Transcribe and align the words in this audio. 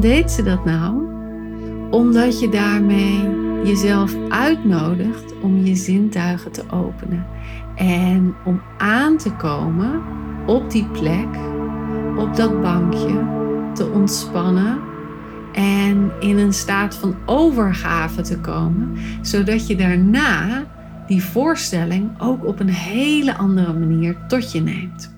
deed 0.00 0.30
ze 0.30 0.42
dat 0.42 0.64
nou? 0.64 1.06
Omdat 1.90 2.40
je 2.40 2.48
daarmee 2.48 3.46
jezelf 3.64 4.14
uitnodigt 4.28 5.34
om 5.42 5.64
je 5.64 5.74
zintuigen 5.74 6.52
te 6.52 6.62
openen. 6.70 7.26
En 7.74 8.34
om 8.44 8.60
aan 8.78 9.16
te 9.16 9.32
komen 9.32 10.02
op 10.46 10.70
die 10.70 10.86
plek, 10.86 11.28
op 12.16 12.36
dat 12.36 12.62
bankje, 12.62 13.26
te 13.74 13.90
ontspannen 13.90 14.78
en 15.52 16.10
in 16.20 16.38
een 16.38 16.52
staat 16.52 16.94
van 16.94 17.16
overgave 17.26 18.22
te 18.22 18.38
komen, 18.38 18.96
zodat 19.22 19.66
je 19.66 19.76
daarna 19.76 20.64
die 21.06 21.24
voorstelling 21.24 22.10
ook 22.20 22.46
op 22.46 22.60
een 22.60 22.68
hele 22.68 23.36
andere 23.36 23.72
manier 23.72 24.16
tot 24.26 24.52
je 24.52 24.60
neemt. 24.60 25.17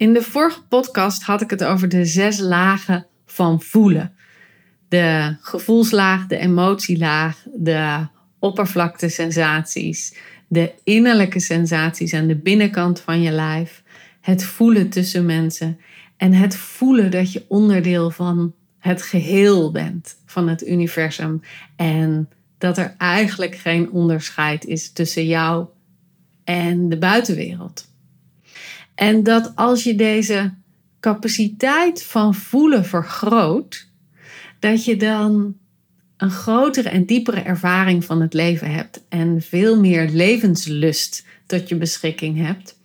In 0.00 0.12
de 0.12 0.22
vorige 0.22 0.62
podcast 0.62 1.22
had 1.22 1.40
ik 1.40 1.50
het 1.50 1.64
over 1.64 1.88
de 1.88 2.04
zes 2.04 2.38
lagen 2.38 3.06
van 3.26 3.62
voelen. 3.62 4.12
De 4.88 5.36
gevoelslaag, 5.40 6.26
de 6.26 6.36
emotielaag, 6.36 7.46
de 7.54 8.06
oppervlakte 8.38 9.08
sensaties, 9.08 10.16
de 10.48 10.72
innerlijke 10.84 11.40
sensaties 11.40 12.14
aan 12.14 12.26
de 12.26 12.36
binnenkant 12.36 13.00
van 13.00 13.22
je 13.22 13.30
lijf, 13.30 13.82
het 14.20 14.44
voelen 14.44 14.90
tussen 14.90 15.26
mensen 15.26 15.78
en 16.16 16.32
het 16.32 16.56
voelen 16.56 17.10
dat 17.10 17.32
je 17.32 17.44
onderdeel 17.48 18.10
van 18.10 18.54
het 18.78 19.02
geheel 19.02 19.70
bent, 19.70 20.16
van 20.26 20.48
het 20.48 20.66
universum 20.66 21.42
en 21.76 22.28
dat 22.58 22.78
er 22.78 22.94
eigenlijk 22.98 23.56
geen 23.56 23.90
onderscheid 23.90 24.64
is 24.64 24.92
tussen 24.92 25.26
jou 25.26 25.66
en 26.44 26.88
de 26.88 26.98
buitenwereld. 26.98 27.89
En 29.00 29.22
dat 29.22 29.52
als 29.54 29.84
je 29.84 29.94
deze 29.94 30.54
capaciteit 31.00 32.02
van 32.02 32.34
voelen 32.34 32.84
vergroot, 32.84 33.88
dat 34.58 34.84
je 34.84 34.96
dan 34.96 35.56
een 36.16 36.30
grotere 36.30 36.88
en 36.88 37.04
diepere 37.04 37.40
ervaring 37.40 38.04
van 38.04 38.20
het 38.20 38.34
leven 38.34 38.70
hebt 38.70 39.04
en 39.08 39.42
veel 39.42 39.80
meer 39.80 40.08
levenslust 40.08 41.26
tot 41.46 41.68
je 41.68 41.76
beschikking 41.76 42.38
hebt. 42.46 42.78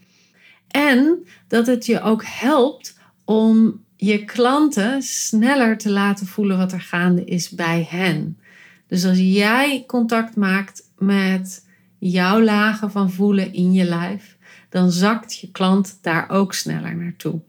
En 0.67 1.25
dat 1.47 1.67
het 1.67 1.85
je 1.85 2.01
ook 2.01 2.23
helpt 2.25 2.97
om 3.25 3.83
je 3.95 4.25
klanten 4.25 5.01
sneller 5.01 5.77
te 5.77 5.89
laten 5.89 6.27
voelen 6.27 6.57
wat 6.57 6.71
er 6.71 6.81
gaande 6.81 7.25
is 7.25 7.49
bij 7.49 7.87
hen. 7.89 8.39
Dus 8.87 9.05
als 9.05 9.19
jij 9.19 9.83
contact 9.87 10.35
maakt 10.35 10.83
met 10.97 11.64
jouw 12.11 12.41
lagen 12.41 12.91
van 12.91 13.11
voelen 13.11 13.53
in 13.53 13.73
je 13.73 13.83
lijf, 13.83 14.37
dan 14.69 14.91
zakt 14.91 15.39
je 15.39 15.51
klant 15.51 15.97
daar 16.01 16.29
ook 16.29 16.53
sneller 16.53 16.95
naartoe. 16.95 17.41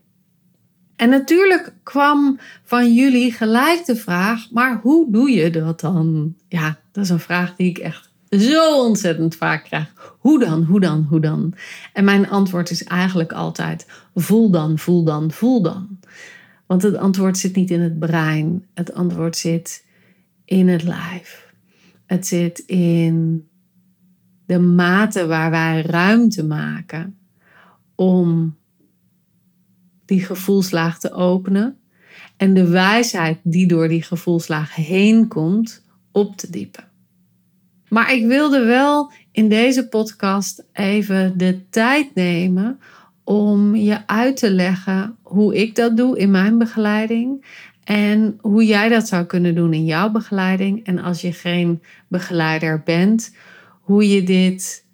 En 0.97 1.09
natuurlijk 1.09 1.73
kwam 1.83 2.39
van 2.63 2.95
jullie 2.95 3.33
gelijk 3.33 3.85
de 3.85 3.97
vraag: 3.97 4.51
maar 4.51 4.81
hoe 4.83 5.13
doe 5.13 5.31
je 5.31 5.51
dat 5.51 5.81
dan? 5.81 6.35
Ja, 6.49 6.79
dat 6.93 7.05
is 7.05 7.11
een 7.11 7.21
vraag 7.21 7.57
die 7.57 7.69
ik 7.69 7.79
echt 7.79 8.11
zo 8.31 8.85
ontzettend 8.85 9.37
vaak 9.37 9.65
krijg. 9.65 10.17
Hoe 10.19 10.39
dan, 10.39 10.63
hoe 10.63 10.81
dan, 10.81 11.07
hoe 11.09 11.21
dan? 11.21 11.55
En 11.93 12.05
mijn 12.05 12.29
antwoord 12.29 12.71
is 12.71 12.85
eigenlijk 12.85 13.33
altijd: 13.33 13.87
voel 14.15 14.51
dan, 14.51 14.79
voel 14.79 15.05
dan, 15.05 15.31
voel 15.31 15.63
dan. 15.63 15.99
Want 16.67 16.83
het 16.83 16.97
antwoord 16.97 17.39
zit 17.39 17.57
niet 17.57 17.71
in 17.71 17.81
het 17.81 17.99
brein, 17.99 18.67
het 18.75 18.93
antwoord 18.95 19.37
zit 19.37 19.85
in 20.45 20.69
het 20.69 20.83
lijf. 20.83 21.53
Het 22.07 22.27
zit 22.27 22.59
in 22.59 23.46
de 24.47 24.59
mate 24.59 25.27
waar 25.27 25.51
wij 25.51 25.83
ruimte 25.83 26.45
maken 26.45 27.19
om 27.95 28.57
die 30.05 30.25
gevoelslaag 30.25 30.99
te 30.99 31.13
openen 31.13 31.79
en 32.37 32.55
de 32.55 32.69
wijsheid 32.69 33.39
die 33.43 33.67
door 33.67 33.89
die 33.89 34.03
gevoelslaag 34.03 34.75
heen 34.75 35.29
komt 35.29 35.85
op 36.13 36.37
te 36.37 36.51
diepen. 36.51 36.85
Maar 37.89 38.13
ik 38.13 38.27
wilde 38.27 38.65
wel 38.65 39.13
in 39.33 39.49
deze 39.49 39.89
podcast 39.89 40.65
even 40.73 41.39
de 41.39 41.69
tijd 41.71 42.15
nemen 42.15 42.81
om 43.25 43.75
je 43.75 44.07
uit 44.07 44.37
te 44.37 44.51
leggen 44.51 45.17
hoe 45.23 45.57
ik 45.57 45.75
dat 45.75 45.97
doe 45.97 46.19
in 46.19 46.31
mijn 46.31 46.59
begeleiding 46.59 47.45
en 47.85 48.39
hoe 48.41 48.67
jij 48.67 48.89
dat 48.89 49.09
zou 49.09 49.25
kunnen 49.25 49.55
doen 49.55 49.73
in 49.73 49.85
jouw 49.85 50.11
begeleiding. 50.11 50.85
En 50.85 50.99
als 50.99 51.21
je 51.21 51.33
geen 51.33 51.83
begeleider 52.09 52.83
bent, 52.85 53.35
hoe 53.87 54.09
je 54.09 54.23
dit 54.23 54.85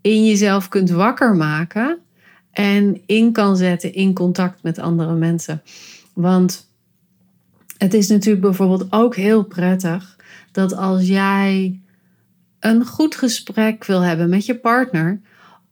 in 0.00 0.24
jezelf 0.24 0.68
kunt 0.68 0.90
wakker 0.90 1.36
maken 1.36 1.98
en 2.50 3.00
in 3.06 3.32
kan 3.32 3.56
zetten 3.56 3.92
in 3.92 4.12
contact 4.12 4.62
met 4.62 4.78
andere 4.78 5.14
mensen. 5.14 5.62
Want 6.12 6.70
het 7.78 7.94
is 7.94 8.08
natuurlijk 8.08 8.44
bijvoorbeeld 8.44 8.92
ook 8.92 9.16
heel 9.16 9.44
prettig 9.44 10.16
dat 10.52 10.76
als 10.76 11.06
jij 11.06 11.80
een 12.60 12.84
goed 12.84 13.16
gesprek 13.16 13.84
wil 13.84 14.00
hebben 14.00 14.28
met 14.28 14.46
je 14.46 14.58
partner 14.58 15.20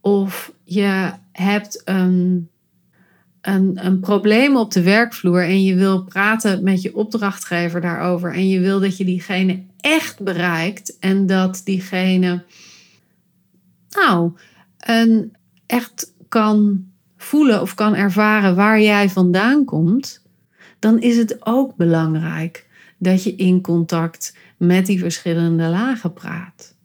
of 0.01 0.53
je 0.63 1.11
hebt 1.31 1.81
een, 1.85 2.49
een, 3.41 3.85
een 3.85 3.99
probleem 3.99 4.57
op 4.57 4.71
de 4.71 4.83
werkvloer 4.83 5.43
en 5.43 5.63
je 5.63 5.75
wil 5.75 6.03
praten 6.03 6.63
met 6.63 6.81
je 6.81 6.95
opdrachtgever 6.95 7.81
daarover 7.81 8.33
en 8.33 8.47
je 8.47 8.59
wil 8.59 8.79
dat 8.79 8.97
je 8.97 9.05
diegene 9.05 9.63
echt 9.83 10.19
bereikt 10.19 10.99
en 10.99 11.25
dat 11.25 11.61
diegene 11.63 12.43
nou 13.89 14.33
echt 15.65 16.13
kan 16.29 16.85
voelen 17.17 17.61
of 17.61 17.73
kan 17.73 17.95
ervaren 17.95 18.55
waar 18.55 18.81
jij 18.81 19.09
vandaan 19.09 19.65
komt, 19.65 20.25
dan 20.79 20.99
is 20.99 21.17
het 21.17 21.45
ook 21.45 21.75
belangrijk 21.75 22.67
dat 22.97 23.23
je 23.23 23.35
in 23.35 23.61
contact 23.61 24.37
met 24.57 24.85
die 24.85 24.99
verschillende 24.99 25.67
lagen 25.67 26.13
praat. 26.13 26.75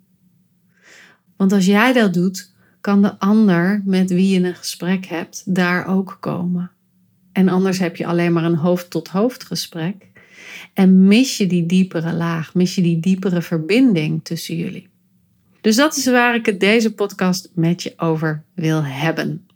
Want 1.37 1.53
als 1.53 1.67
jij 1.67 1.93
dat 1.93 2.15
doet, 2.15 2.53
kan 2.81 3.03
de 3.03 3.19
ander 3.19 3.83
met 3.85 4.11
wie 4.11 4.29
je 4.29 4.47
een 4.47 4.55
gesprek 4.55 5.07
hebt 5.07 5.43
daar 5.55 5.87
ook 5.87 6.17
komen. 6.21 6.71
En 7.33 7.49
anders 7.49 7.79
heb 7.79 7.97
je 7.97 8.07
alleen 8.07 8.33
maar 8.33 8.45
een 8.45 8.55
hoofd-tot-hoofd 8.55 9.45
gesprek 9.45 10.08
en 10.79 11.07
mis 11.07 11.37
je 11.37 11.47
die 11.47 11.67
diepere 11.67 12.13
laag, 12.13 12.55
mis 12.55 12.75
je 12.75 12.83
die 12.83 13.01
diepere 13.01 13.43
verbinding 13.43 14.25
tussen 14.25 14.57
jullie. 14.57 14.89
Dus 15.61 15.77
dat 15.77 15.97
is 15.97 16.07
waar 16.07 16.35
ik 16.35 16.47
het 16.47 16.61
deze 16.61 16.95
podcast 16.95 17.51
met 17.55 17.83
je 17.83 17.95
over 17.97 18.45
wil 18.55 18.85
hebben. 18.85 19.47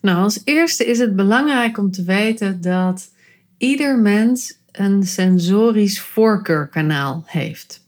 Nou, 0.00 0.18
als 0.22 0.40
eerste 0.44 0.86
is 0.86 0.98
het 0.98 1.16
belangrijk 1.16 1.78
om 1.78 1.90
te 1.90 2.04
weten 2.04 2.60
dat 2.60 3.10
ieder 3.58 3.98
mens 3.98 4.58
een 4.72 5.02
sensorisch 5.02 6.00
voorkeurkanaal 6.00 7.22
heeft. 7.26 7.86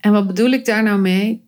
En 0.00 0.12
wat 0.12 0.26
bedoel 0.26 0.50
ik 0.50 0.64
daar 0.64 0.82
nou 0.82 1.00
mee? 1.00 1.44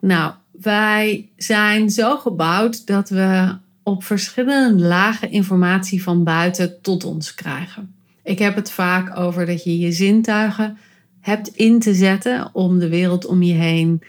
Nou, 0.00 0.32
wij 0.50 1.30
zijn 1.36 1.90
zo 1.90 2.18
gebouwd 2.18 2.86
dat 2.86 3.08
we 3.08 3.56
op 3.82 4.04
verschillende 4.04 4.84
lagen 4.84 5.30
informatie 5.30 6.02
van 6.02 6.24
buiten 6.24 6.80
tot 6.80 7.04
ons 7.04 7.34
krijgen. 7.34 7.96
Ik 8.28 8.38
heb 8.38 8.54
het 8.54 8.70
vaak 8.70 9.18
over 9.18 9.46
dat 9.46 9.64
je 9.64 9.78
je 9.78 9.92
zintuigen 9.92 10.78
hebt 11.20 11.48
in 11.48 11.80
te 11.80 11.94
zetten 11.94 12.54
om 12.54 12.78
de 12.78 12.88
wereld 12.88 13.26
om 13.26 13.42
je 13.42 13.54
heen 13.54 14.02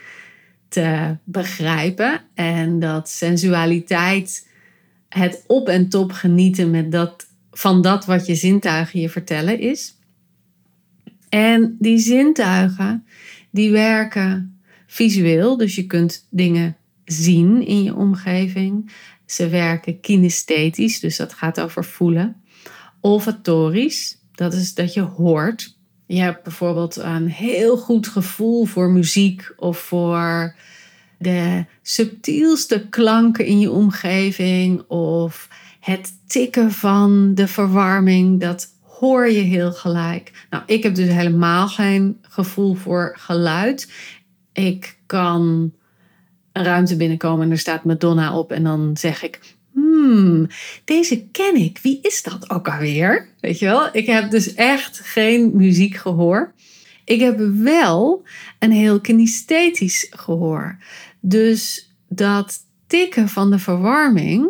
te 0.67 1.17
begrijpen. 1.23 2.21
En 2.33 2.79
dat 2.79 3.09
sensualiteit, 3.09 4.47
het 5.09 5.43
op 5.47 5.67
en 5.67 5.89
top 5.89 6.11
genieten 6.11 6.71
met 6.71 6.91
dat, 6.91 7.27
van 7.51 7.81
dat 7.81 8.05
wat 8.05 8.25
je 8.25 8.35
zintuigen 8.35 8.99
je 8.99 9.09
vertellen 9.09 9.59
is. 9.59 9.97
En 11.29 11.75
die 11.79 11.97
zintuigen, 11.97 13.05
die 13.51 13.71
werken 13.71 14.59
visueel, 14.87 15.57
dus 15.57 15.75
je 15.75 15.85
kunt 15.85 16.27
dingen 16.29 16.77
zien 17.05 17.67
in 17.67 17.83
je 17.83 17.95
omgeving. 17.95 18.91
Ze 19.25 19.49
werken 19.49 19.99
kinesthetisch, 19.99 20.99
dus 20.99 21.17
dat 21.17 21.33
gaat 21.33 21.59
over 21.59 21.85
voelen. 21.85 22.41
Olfatorisch, 23.01 24.17
dat 24.35 24.53
is 24.53 24.73
dat 24.73 24.93
je 24.93 25.01
hoort. 25.01 25.77
Je 26.05 26.19
hebt 26.19 26.43
bijvoorbeeld 26.43 26.95
een 26.95 27.27
heel 27.27 27.77
goed 27.77 28.07
gevoel 28.07 28.65
voor 28.65 28.89
muziek 28.89 29.53
of 29.57 29.77
voor 29.77 30.55
de 31.17 31.65
subtielste 31.81 32.87
klanken 32.89 33.45
in 33.45 33.59
je 33.59 33.71
omgeving 33.71 34.81
of 34.87 35.49
het 35.79 36.13
tikken 36.27 36.71
van 36.71 37.33
de 37.35 37.47
verwarming, 37.47 38.39
dat 38.39 38.67
hoor 38.81 39.29
je 39.29 39.39
heel 39.39 39.71
gelijk. 39.71 40.47
Nou, 40.49 40.63
ik 40.65 40.83
heb 40.83 40.95
dus 40.95 41.07
helemaal 41.07 41.67
geen 41.67 42.17
gevoel 42.21 42.73
voor 42.73 43.15
geluid. 43.19 43.91
Ik 44.53 44.97
kan 45.05 45.73
een 46.51 46.63
ruimte 46.63 46.95
binnenkomen 46.95 47.45
en 47.45 47.51
er 47.51 47.57
staat 47.57 47.83
Madonna 47.83 48.37
op 48.37 48.51
en 48.51 48.63
dan 48.63 48.97
zeg 48.97 49.23
ik, 49.23 49.57
hmm, 49.99 50.47
deze 50.85 51.27
ken 51.31 51.55
ik. 51.55 51.79
Wie 51.81 51.99
is 52.01 52.23
dat 52.23 52.49
ook 52.49 52.67
alweer? 52.67 53.29
Weet 53.39 53.59
je 53.59 53.65
wel? 53.65 53.89
Ik 53.91 54.05
heb 54.05 54.29
dus 54.29 54.53
echt 54.53 54.99
geen 55.03 55.51
muziekgehoor. 55.53 56.53
Ik 57.03 57.19
heb 57.19 57.39
wel 57.53 58.23
een 58.59 58.71
heel 58.71 58.99
kinesthetisch 58.99 60.07
gehoor. 60.09 60.77
Dus 61.19 61.91
dat 62.07 62.57
tikken 62.87 63.29
van 63.29 63.51
de 63.51 63.59
verwarming, 63.59 64.49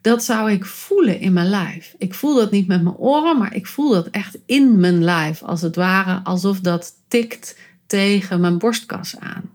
dat 0.00 0.24
zou 0.24 0.50
ik 0.50 0.64
voelen 0.64 1.20
in 1.20 1.32
mijn 1.32 1.48
lijf. 1.48 1.94
Ik 1.98 2.14
voel 2.14 2.34
dat 2.34 2.50
niet 2.50 2.66
met 2.66 2.82
mijn 2.82 2.96
oren, 2.96 3.38
maar 3.38 3.54
ik 3.54 3.66
voel 3.66 3.90
dat 3.90 4.06
echt 4.06 4.38
in 4.46 4.80
mijn 4.80 5.04
lijf. 5.04 5.42
Als 5.42 5.60
het 5.60 5.76
ware 5.76 6.20
alsof 6.24 6.60
dat 6.60 6.92
tikt 7.08 7.58
tegen 7.86 8.40
mijn 8.40 8.58
borstkas 8.58 9.18
aan. 9.18 9.50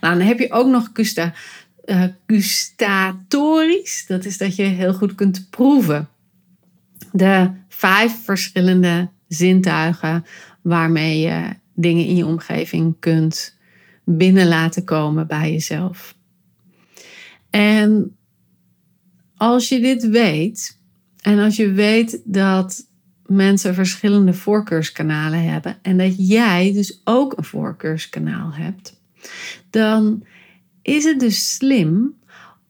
Nou, 0.00 0.18
dan 0.18 0.26
heb 0.26 0.38
je 0.38 0.52
ook 0.52 0.68
nog 0.68 0.90
gusta, 0.92 1.32
uh. 1.84 2.04
Dat 4.06 4.24
is 4.24 4.38
dat 4.38 4.56
je 4.56 4.62
heel 4.62 4.94
goed 4.94 5.14
kunt 5.14 5.46
proeven. 5.50 6.08
De 7.12 7.50
vijf 7.68 8.24
verschillende 8.24 9.08
zintuigen 9.28 10.24
waarmee 10.62 11.20
je 11.20 11.48
dingen 11.74 12.06
in 12.06 12.16
je 12.16 12.26
omgeving 12.26 12.96
kunt 12.98 13.58
binnen 14.04 14.48
laten 14.48 14.84
komen 14.84 15.26
bij 15.26 15.52
jezelf. 15.52 16.14
En 17.50 18.16
als 19.36 19.68
je 19.68 19.80
dit 19.80 20.08
weet, 20.08 20.78
en 21.20 21.38
als 21.38 21.56
je 21.56 21.72
weet 21.72 22.20
dat 22.24 22.86
mensen 23.26 23.74
verschillende 23.74 24.32
voorkeurskanalen 24.32 25.44
hebben 25.44 25.78
en 25.82 25.98
dat 25.98 26.28
jij 26.28 26.72
dus 26.72 27.00
ook 27.04 27.36
een 27.36 27.44
voorkeurskanaal 27.44 28.52
hebt, 28.52 29.00
dan 29.70 30.24
is 30.82 31.04
het 31.04 31.20
dus 31.20 31.54
slim 31.54 32.14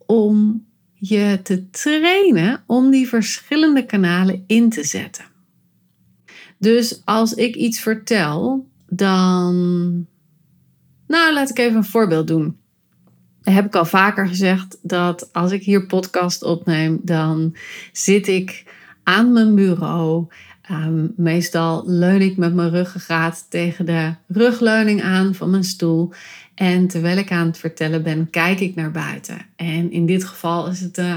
om 0.07 0.65
je 0.95 1.41
te 1.43 1.71
trainen 1.71 2.63
om 2.67 2.91
die 2.91 3.09
verschillende 3.09 3.87
kanalen 3.87 4.45
in 4.47 4.71
te 4.71 4.85
zetten. 4.85 5.25
Dus 6.59 7.03
als 7.05 7.35
ik 7.35 7.55
iets 7.55 7.81
vertel, 7.81 8.69
dan. 8.91 10.07
Nou, 11.07 11.33
laat 11.33 11.51
ik 11.51 11.59
even 11.59 11.77
een 11.77 11.85
voorbeeld 11.85 12.27
doen. 12.27 12.59
Heb 13.43 13.67
ik 13.67 13.75
al 13.75 13.85
vaker 13.85 14.29
gezegd 14.29 14.79
dat 14.83 15.33
als 15.33 15.53
ik 15.53 15.63
hier 15.63 15.87
podcast 15.87 16.43
opneem, 16.43 17.01
dan 17.03 17.57
zit 17.93 18.29
ik 18.29 18.65
aan 19.03 19.33
mijn 19.33 19.55
bureau. 19.55 20.27
Ehm, 20.71 21.07
meestal 21.17 21.83
leun 21.87 22.21
ik 22.21 22.37
met 22.37 22.55
mijn 22.55 22.71
ruggengraat 22.71 23.47
tegen 23.49 23.87
de 23.87 24.15
rugleuning 24.27 25.03
aan 25.03 25.35
van 25.35 25.51
mijn 25.51 25.65
stoel. 25.65 26.13
En 26.55 26.87
terwijl 26.87 27.19
ik 27.19 27.31
aan 27.31 27.47
het 27.47 27.59
vertellen 27.59 28.03
ben, 28.03 28.31
kijk 28.31 28.61
ik 28.61 28.75
naar 28.75 28.91
buiten. 28.91 29.39
En 29.57 29.93
in 29.93 30.07
dit 30.07 30.25
geval 30.25 30.69
is 30.69 30.81
het 30.81 30.99
uh, 30.99 31.17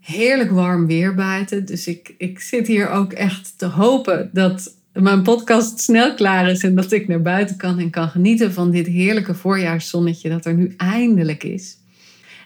heerlijk 0.00 0.50
warm 0.50 0.86
weer 0.86 1.14
buiten. 1.14 1.64
Dus 1.64 1.86
ik, 1.86 2.14
ik 2.18 2.40
zit 2.40 2.66
hier 2.66 2.90
ook 2.90 3.12
echt 3.12 3.54
te 3.56 3.66
hopen 3.66 4.30
dat 4.32 4.74
mijn 4.92 5.22
podcast 5.22 5.80
snel 5.80 6.14
klaar 6.14 6.50
is 6.50 6.62
en 6.62 6.74
dat 6.74 6.92
ik 6.92 7.08
naar 7.08 7.22
buiten 7.22 7.56
kan 7.56 7.78
en 7.78 7.90
kan 7.90 8.08
genieten 8.08 8.52
van 8.52 8.70
dit 8.70 8.86
heerlijke 8.86 9.34
voorjaarszonnetje 9.34 10.28
dat 10.28 10.44
er 10.44 10.54
nu 10.54 10.74
eindelijk 10.76 11.44
is. 11.44 11.76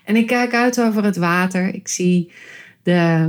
En 0.05 0.17
ik 0.17 0.27
kijk 0.27 0.55
uit 0.55 0.81
over 0.81 1.05
het 1.05 1.17
water. 1.17 1.75
Ik 1.75 1.89
zie 1.89 2.31
de, 2.83 3.27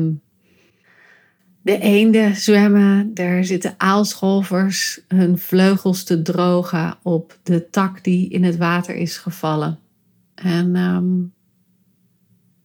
de 1.62 1.80
eenden 1.80 2.36
zwemmen. 2.36 3.12
Er 3.14 3.46
zitten 3.46 3.74
aalscholvers 3.78 5.02
hun 5.08 5.38
vleugels 5.38 6.04
te 6.04 6.22
drogen 6.22 6.98
op 7.02 7.40
de 7.44 7.70
tak 7.70 8.04
die 8.04 8.30
in 8.30 8.44
het 8.44 8.58
water 8.58 8.96
is 8.96 9.18
gevallen. 9.18 9.80
En 10.36 10.76
ehm, 10.76 11.20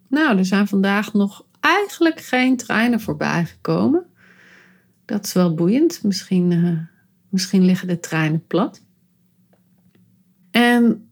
nou, 0.09 0.39
er 0.39 0.45
zijn 0.45 0.69
vandaag 0.69 1.13
nog 1.13 1.45
eigenlijk 1.61 2.21
geen 2.21 2.57
treinen 2.57 3.01
voorbij 3.01 3.45
gekomen. 3.45 4.07
Dat 5.05 5.25
is 5.25 5.33
wel 5.33 5.55
boeiend. 5.55 6.03
Misschien, 6.03 6.51
uh, 6.51 6.79
misschien 7.29 7.65
liggen 7.65 7.89
de 7.89 8.01
treinen 8.01 8.47
plat. 8.47 8.83
En 10.51 11.09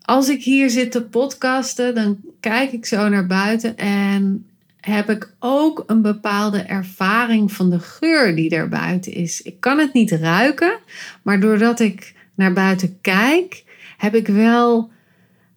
als 0.00 0.28
ik 0.28 0.44
hier 0.44 0.70
zit 0.70 0.92
te 0.92 1.02
podcasten, 1.02 1.94
dan 1.94 2.20
kijk 2.40 2.72
ik 2.72 2.86
zo 2.86 3.08
naar 3.08 3.26
buiten 3.26 3.76
en 3.76 4.49
heb 4.80 5.10
ik 5.10 5.34
ook 5.38 5.84
een 5.86 6.02
bepaalde 6.02 6.58
ervaring 6.58 7.52
van 7.52 7.70
de 7.70 7.78
geur 7.78 8.36
die 8.36 8.50
er 8.50 8.68
buiten 8.68 9.12
is. 9.12 9.42
Ik 9.42 9.60
kan 9.60 9.78
het 9.78 9.92
niet 9.92 10.10
ruiken, 10.10 10.78
maar 11.22 11.40
doordat 11.40 11.80
ik 11.80 12.14
naar 12.34 12.52
buiten 12.52 13.00
kijk, 13.00 13.64
heb 13.96 14.14
ik 14.14 14.26
wel 14.26 14.90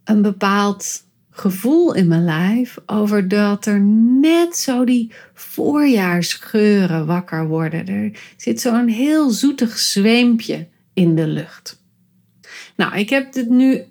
een 0.03 0.21
bepaald 0.21 1.03
gevoel 1.31 1.93
in 1.93 2.07
mijn 2.07 2.23
lijf 2.23 2.77
over 2.85 3.27
dat 3.27 3.65
er 3.65 3.79
net 4.19 4.57
zo 4.57 4.85
die 4.85 5.11
voorjaarsgeuren 5.33 7.05
wakker 7.05 7.47
worden. 7.47 7.87
Er 7.87 8.11
zit 8.37 8.61
zo'n 8.61 8.87
heel 8.87 9.29
zoetig 9.29 9.77
zweempje 9.77 10.67
in 10.93 11.15
de 11.15 11.27
lucht. 11.27 11.81
Nou, 12.75 12.97
ik 12.97 13.09
heb 13.09 13.33
dit 13.33 13.49
nu 13.49 13.81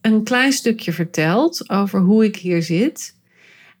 een 0.00 0.22
klein 0.22 0.52
stukje 0.52 0.92
verteld 0.92 1.70
over 1.70 2.00
hoe 2.00 2.24
ik 2.24 2.36
hier 2.36 2.62
zit. 2.62 3.14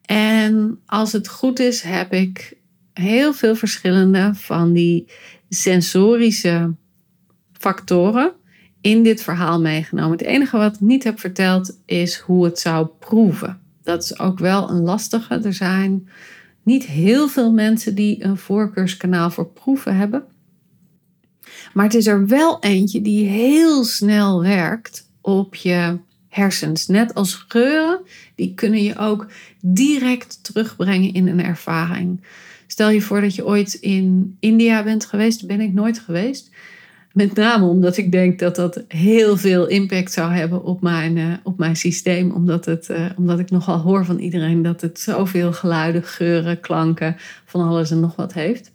En 0.06 0.80
als 0.86 1.12
het 1.12 1.28
goed 1.28 1.58
is, 1.58 1.80
heb 1.80 2.12
ik 2.12 2.56
heel 2.92 3.32
veel 3.32 3.54
verschillende 3.54 4.30
van 4.34 4.72
die 4.72 5.06
sensorische 5.48 6.74
factoren 7.52 8.32
in 8.80 9.02
dit 9.02 9.22
verhaal 9.22 9.60
meegenomen. 9.60 10.18
Het 10.18 10.26
enige 10.26 10.56
wat 10.56 10.74
ik 10.74 10.80
niet 10.80 11.04
heb 11.04 11.20
verteld 11.20 11.78
is 11.86 12.16
hoe 12.16 12.44
het 12.44 12.58
zou 12.58 12.86
proeven. 12.98 13.60
Dat 13.82 14.02
is 14.02 14.18
ook 14.18 14.38
wel 14.38 14.70
een 14.70 14.82
lastige. 14.82 15.34
Er 15.34 15.54
zijn 15.54 16.08
niet 16.62 16.84
heel 16.84 17.28
veel 17.28 17.52
mensen 17.52 17.94
die 17.94 18.24
een 18.24 18.36
voorkeurskanaal 18.36 19.30
voor 19.30 19.46
proeven 19.46 19.96
hebben. 19.96 20.24
Maar 21.72 21.84
het 21.84 21.94
is 21.94 22.06
er 22.06 22.26
wel 22.26 22.60
eentje 22.60 23.02
die 23.02 23.26
heel 23.26 23.84
snel 23.84 24.42
werkt 24.42 25.10
op 25.20 25.54
je 25.54 25.98
hersens. 26.32 26.86
Net 26.86 27.14
als 27.14 27.44
geuren, 27.48 28.00
die 28.34 28.54
kunnen 28.54 28.82
je 28.82 28.98
ook 28.98 29.26
direct 29.60 30.44
terugbrengen 30.44 31.12
in 31.12 31.26
een 31.28 31.44
ervaring. 31.44 32.24
Stel 32.66 32.90
je 32.90 33.00
voor 33.00 33.20
dat 33.20 33.34
je 33.34 33.46
ooit 33.46 33.74
in 33.74 34.36
India 34.40 34.82
bent 34.82 35.04
geweest, 35.04 35.46
ben 35.46 35.60
ik 35.60 35.72
nooit 35.72 35.98
geweest. 35.98 36.50
Met 37.12 37.34
name 37.34 37.66
omdat 37.66 37.96
ik 37.96 38.12
denk 38.12 38.38
dat 38.38 38.56
dat 38.56 38.84
heel 38.88 39.36
veel 39.36 39.66
impact 39.66 40.12
zou 40.12 40.32
hebben 40.32 40.64
op 40.64 40.82
mijn, 40.82 41.16
uh, 41.16 41.32
op 41.42 41.58
mijn 41.58 41.76
systeem. 41.76 42.30
Omdat, 42.30 42.64
het, 42.64 42.88
uh, 42.88 43.06
omdat 43.16 43.38
ik 43.38 43.50
nogal 43.50 43.78
hoor 43.78 44.04
van 44.04 44.18
iedereen 44.18 44.62
dat 44.62 44.80
het 44.80 45.00
zoveel 45.00 45.52
geluiden, 45.52 46.04
geuren, 46.04 46.60
klanken, 46.60 47.16
van 47.44 47.68
alles 47.68 47.90
en 47.90 48.00
nog 48.00 48.16
wat 48.16 48.32
heeft. 48.32 48.72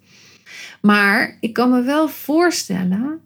Maar 0.82 1.38
ik 1.40 1.54
kan 1.54 1.70
me 1.70 1.82
wel 1.82 2.08
voorstellen 2.08 3.20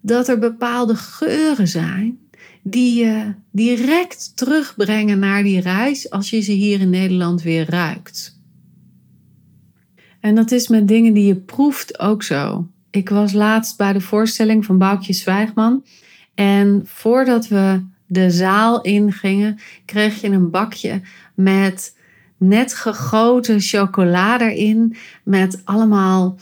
dat 0.00 0.28
er 0.28 0.38
bepaalde 0.38 0.94
geuren 0.94 1.68
zijn 1.68 2.18
die 2.62 3.04
je 3.04 3.34
direct 3.50 4.36
terugbrengen 4.36 5.18
naar 5.18 5.42
die 5.42 5.60
reis 5.60 6.10
als 6.10 6.30
je 6.30 6.40
ze 6.40 6.52
hier 6.52 6.80
in 6.80 6.90
Nederland 6.90 7.42
weer 7.42 7.70
ruikt. 7.70 8.40
En 10.20 10.34
dat 10.34 10.50
is 10.50 10.68
met 10.68 10.88
dingen 10.88 11.12
die 11.12 11.26
je 11.26 11.36
proeft 11.36 11.98
ook 11.98 12.22
zo. 12.22 12.68
Ik 12.90 13.08
was 13.08 13.32
laatst 13.32 13.76
bij 13.76 13.92
de 13.92 14.00
voorstelling 14.00 14.64
van 14.64 14.78
Boukje 14.78 15.12
Zwijgman. 15.12 15.84
En 16.34 16.82
voordat 16.84 17.48
we 17.48 17.82
de 18.06 18.30
zaal 18.30 18.80
ingingen, 18.80 19.58
kreeg 19.84 20.20
je 20.20 20.28
een 20.28 20.50
bakje 20.50 21.00
met 21.34 21.96
net 22.36 22.74
gegoten 22.74 23.60
chocolade 23.60 24.52
erin. 24.52 24.96
Met 25.22 25.60
allemaal, 25.64 26.38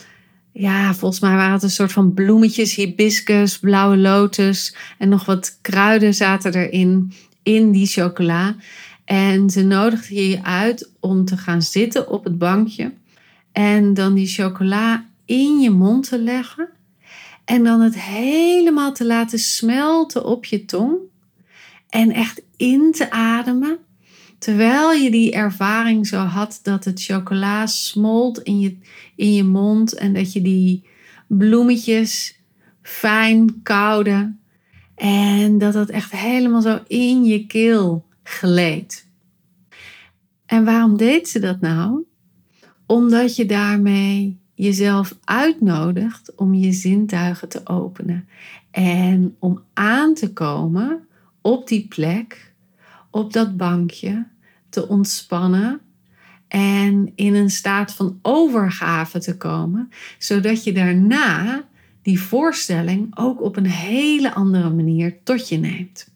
ja, 0.59 0.95
volgens 0.95 1.21
mij 1.21 1.35
waren 1.35 1.53
het 1.53 1.63
een 1.63 1.71
soort 1.71 1.93
van 1.93 2.15
bloemetjes, 2.15 2.75
hibiscus, 2.75 3.59
blauwe 3.59 3.97
lotus. 3.97 4.77
En 4.99 5.09
nog 5.09 5.25
wat 5.25 5.59
kruiden 5.61 6.15
zaten 6.15 6.55
erin, 6.55 7.13
in 7.43 7.71
die 7.71 7.87
chocola. 7.87 8.57
En 9.05 9.51
ze 9.51 9.63
nodigde 9.63 10.29
je 10.29 10.43
uit 10.43 10.91
om 11.01 11.25
te 11.25 11.37
gaan 11.37 11.63
zitten 11.63 12.11
op 12.11 12.25
het 12.25 12.39
bankje. 12.39 12.93
En 13.53 13.95
dan 13.95 14.15
die 14.15 14.27
chocola 14.27 15.07
in 15.25 15.61
je 15.61 15.71
mond 15.71 16.09
te 16.09 16.19
leggen 16.19 16.69
en 17.45 17.65
dan 17.65 17.81
het 17.81 18.01
helemaal 18.01 18.93
te 18.93 19.05
laten 19.05 19.39
smelten 19.39 20.25
op 20.25 20.45
je 20.45 20.65
tong 20.65 20.97
en 21.89 22.13
echt 22.13 22.43
in 22.57 22.93
te 22.93 23.11
ademen. 23.11 23.79
Terwijl 24.39 24.93
je 24.93 25.11
die 25.11 25.33
ervaring 25.33 26.07
zo 26.07 26.19
had 26.19 26.61
dat 26.63 26.85
het 26.85 27.03
chocola 27.03 27.67
smolt 27.67 28.43
in 28.43 28.61
je, 28.61 28.79
in 29.17 29.35
je 29.35 29.45
mond 29.45 29.95
en 29.95 30.15
dat 30.15 30.33
je 30.33 30.43
die 30.43 30.85
bloemetjes 31.27 32.41
fijn 32.83 33.63
koude 33.63 34.35
en 34.95 35.59
dat 35.59 35.75
het 35.75 35.91
echt 35.91 36.11
helemaal 36.11 36.63
zo 36.63 36.81
in 36.87 37.25
je 37.25 37.47
keel 37.47 38.05
gleed. 38.23 39.07
En 40.47 40.65
waarom 40.65 40.97
deed 40.97 41.29
ze 41.29 41.39
dat 41.39 41.61
nou? 41.61 42.05
Omdat 42.87 43.37
je 43.37 43.47
daarmee 43.47 44.39
jezelf 44.55 45.17
uitnodigt 45.25 46.35
om 46.35 46.55
je 46.55 46.73
zintuigen 46.73 47.49
te 47.49 47.61
openen. 47.67 48.29
En 48.71 49.37
om 49.39 49.63
aan 49.73 50.15
te 50.15 50.33
komen 50.33 51.07
op 51.41 51.69
die 51.69 51.87
plek, 51.89 52.55
op 53.17 53.33
dat 53.33 53.57
bankje, 53.57 54.27
te 54.69 54.89
ontspannen 54.89 55.81
en 56.49 57.13
in 57.15 57.35
een 57.35 57.51
staat 57.51 57.93
van 57.93 58.19
overgave 58.23 59.19
te 59.19 59.37
komen, 59.37 59.91
zodat 60.19 60.65
je 60.65 60.73
daarna 60.73 61.65
die 62.03 62.21
voorstelling 62.21 63.19
ook 63.19 63.43
op 63.43 63.57
een 63.57 63.67
hele 63.67 64.35
andere 64.35 64.71
manier 64.71 65.19
tot 65.23 65.49
je 65.49 65.59
neemt. 65.59 66.09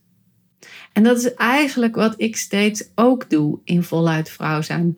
En 0.92 1.02
dat 1.02 1.16
is 1.16 1.34
eigenlijk 1.34 1.94
wat 1.94 2.14
ik 2.16 2.36
steeds 2.36 2.84
ook 2.94 3.30
doe 3.30 3.58
in 3.64 3.82
voluit 3.82 4.30
vrouw 4.30 4.62
zijn. 4.62 4.96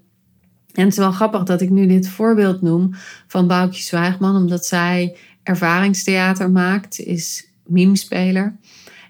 En 0.72 0.84
het 0.84 0.92
is 0.92 0.98
wel 0.98 1.12
grappig 1.12 1.42
dat 1.42 1.60
ik 1.60 1.70
nu 1.70 1.86
dit 1.86 2.08
voorbeeld 2.08 2.62
noem 2.62 2.94
van 3.26 3.46
Boukje 3.46 3.82
Zwijgman, 3.82 4.36
omdat 4.36 4.66
zij 4.66 5.16
ervaringstheater 5.42 6.50
maakt, 6.50 6.98
is 6.98 7.48
memespeler. 7.66 8.56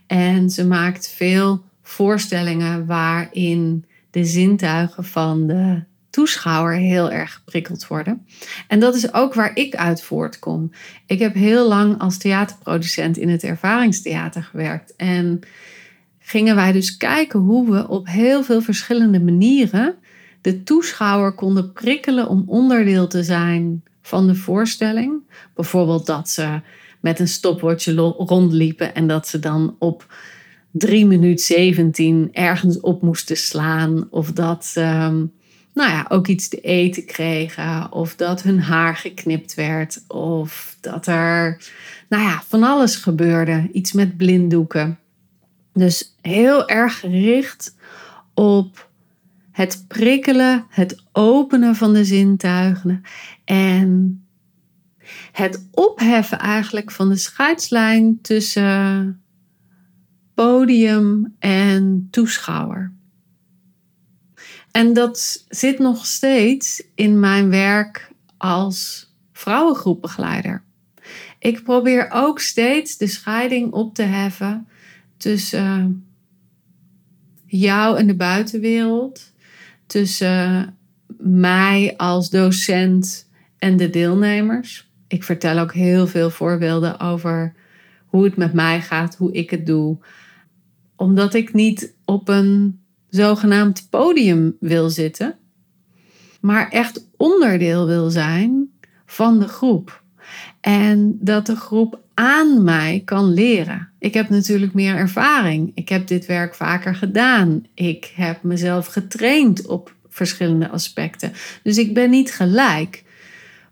En 0.06 0.50
ze 0.50 0.66
maakt 0.66 1.08
veel 1.08 1.64
voorstellingen 1.92 2.86
waarin 2.86 3.84
de 4.10 4.24
zintuigen 4.24 5.04
van 5.04 5.46
de 5.46 5.82
toeschouwer 6.10 6.74
heel 6.74 7.10
erg 7.10 7.32
geprikkeld 7.32 7.86
worden. 7.86 8.26
En 8.68 8.80
dat 8.80 8.94
is 8.94 9.14
ook 9.14 9.34
waar 9.34 9.56
ik 9.56 9.74
uit 9.74 10.02
voortkom. 10.02 10.70
Ik 11.06 11.18
heb 11.18 11.34
heel 11.34 11.68
lang 11.68 11.98
als 11.98 12.18
theaterproducent 12.18 13.16
in 13.16 13.28
het 13.28 13.42
ervaringstheater 13.42 14.42
gewerkt. 14.42 14.96
En 14.96 15.40
gingen 16.18 16.54
wij 16.54 16.72
dus 16.72 16.96
kijken 16.96 17.40
hoe 17.40 17.70
we 17.70 17.88
op 17.88 18.06
heel 18.06 18.42
veel 18.42 18.60
verschillende 18.60 19.20
manieren 19.20 19.94
de 20.40 20.62
toeschouwer 20.62 21.32
konden 21.32 21.72
prikkelen 21.72 22.28
om 22.28 22.44
onderdeel 22.46 23.06
te 23.06 23.22
zijn 23.22 23.82
van 24.02 24.26
de 24.26 24.34
voorstelling. 24.34 25.22
Bijvoorbeeld 25.54 26.06
dat 26.06 26.28
ze 26.28 26.60
met 27.00 27.18
een 27.18 27.28
stopwatch 27.28 27.86
rondliepen 28.16 28.94
en 28.94 29.06
dat 29.06 29.28
ze 29.28 29.38
dan 29.38 29.76
op 29.78 30.14
3 30.72 31.06
minuut 31.06 31.40
17 31.40 32.28
ergens 32.32 32.80
op 32.80 33.02
moesten 33.02 33.36
slaan. 33.36 34.06
Of 34.10 34.32
dat 34.32 34.72
ehm, 34.74 35.24
nou 35.74 35.90
ja, 35.90 36.06
ook 36.08 36.26
iets 36.26 36.48
te 36.48 36.60
eten 36.60 37.04
kregen. 37.04 37.92
Of 37.92 38.16
dat 38.16 38.42
hun 38.42 38.60
haar 38.60 38.96
geknipt 38.96 39.54
werd. 39.54 40.04
Of 40.08 40.76
dat 40.80 41.06
er 41.06 41.62
nou 42.08 42.22
ja, 42.22 42.42
van 42.48 42.62
alles 42.62 42.96
gebeurde. 42.96 43.68
Iets 43.72 43.92
met 43.92 44.16
blinddoeken. 44.16 44.98
Dus 45.72 46.14
heel 46.20 46.68
erg 46.68 47.00
gericht 47.00 47.74
op 48.34 48.90
het 49.50 49.84
prikkelen, 49.88 50.64
het 50.68 51.02
openen 51.12 51.76
van 51.76 51.92
de 51.92 52.04
zintuigen 52.04 53.02
en 53.44 54.24
het 55.32 55.68
opheffen 55.70 56.38
eigenlijk 56.38 56.90
van 56.90 57.08
de 57.08 57.16
scheidslijn 57.16 58.18
tussen 58.22 59.21
podium 60.34 61.34
en 61.38 62.08
toeschouwer. 62.10 62.92
En 64.70 64.92
dat 64.92 65.44
zit 65.48 65.78
nog 65.78 66.06
steeds 66.06 66.82
in 66.94 67.20
mijn 67.20 67.50
werk 67.50 68.10
als 68.36 69.10
vrouwengroepbegeleider. 69.32 70.62
Ik 71.38 71.62
probeer 71.62 72.08
ook 72.12 72.40
steeds 72.40 72.96
de 72.96 73.06
scheiding 73.06 73.72
op 73.72 73.94
te 73.94 74.02
heffen 74.02 74.68
tussen 75.16 76.06
jou 77.46 77.98
en 77.98 78.06
de 78.06 78.16
buitenwereld, 78.16 79.32
tussen 79.86 80.76
mij 81.18 81.94
als 81.96 82.30
docent 82.30 83.28
en 83.58 83.76
de 83.76 83.90
deelnemers. 83.90 84.90
Ik 85.08 85.24
vertel 85.24 85.58
ook 85.58 85.72
heel 85.72 86.06
veel 86.06 86.30
voorbeelden 86.30 87.00
over 87.00 87.54
hoe 88.06 88.24
het 88.24 88.36
met 88.36 88.52
mij 88.52 88.80
gaat, 88.80 89.16
hoe 89.16 89.32
ik 89.32 89.50
het 89.50 89.66
doe. 89.66 89.98
Omdat 91.02 91.34
ik 91.34 91.52
niet 91.52 91.94
op 92.04 92.28
een 92.28 92.80
zogenaamd 93.08 93.86
podium 93.90 94.56
wil 94.60 94.90
zitten, 94.90 95.36
maar 96.40 96.70
echt 96.70 97.06
onderdeel 97.16 97.86
wil 97.86 98.10
zijn 98.10 98.70
van 99.06 99.38
de 99.38 99.48
groep. 99.48 100.02
En 100.60 101.18
dat 101.20 101.46
de 101.46 101.56
groep 101.56 102.00
aan 102.14 102.64
mij 102.64 103.02
kan 103.04 103.32
leren. 103.32 103.88
Ik 103.98 104.14
heb 104.14 104.28
natuurlijk 104.28 104.74
meer 104.74 104.94
ervaring. 104.94 105.72
Ik 105.74 105.88
heb 105.88 106.06
dit 106.06 106.26
werk 106.26 106.54
vaker 106.54 106.94
gedaan. 106.94 107.66
Ik 107.74 108.12
heb 108.16 108.42
mezelf 108.42 108.86
getraind 108.86 109.66
op 109.66 109.94
verschillende 110.08 110.68
aspecten. 110.68 111.32
Dus 111.62 111.78
ik 111.78 111.94
ben 111.94 112.10
niet 112.10 112.32
gelijk. 112.32 113.04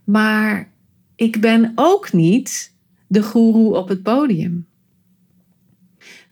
Maar 0.05 0.69
ik 1.17 1.41
ben 1.41 1.73
ook 1.75 2.13
niet 2.13 2.73
de 3.07 3.23
goeroe 3.23 3.77
op 3.77 3.89
het 3.89 4.03
podium. 4.03 4.69